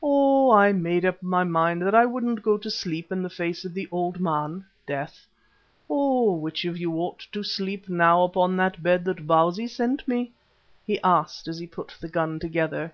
Oh! 0.00 0.52
I 0.52 0.70
made 0.70 1.04
up 1.04 1.20
my 1.20 1.42
mind 1.42 1.82
that 1.82 1.96
I 1.96 2.06
wouldn't 2.06 2.44
go 2.44 2.56
to 2.56 2.70
sleep 2.70 3.10
in 3.10 3.24
the 3.24 3.28
face 3.28 3.64
of 3.64 3.74
the 3.74 3.88
Old 3.90 4.20
Man 4.20 4.64
(death). 4.86 5.26
Oh! 5.90 6.36
which 6.36 6.64
of 6.64 6.78
you 6.78 6.94
ought 7.00 7.26
to 7.32 7.42
sleep 7.42 7.88
now 7.88 8.22
upon 8.22 8.56
that 8.58 8.84
bed 8.84 9.04
that 9.06 9.26
Bausi 9.26 9.66
sent 9.66 10.06
me?" 10.06 10.30
he 10.86 11.02
asked 11.02 11.48
as 11.48 11.58
he 11.58 11.66
put 11.66 11.96
the 12.00 12.08
gun 12.08 12.38
together. 12.38 12.92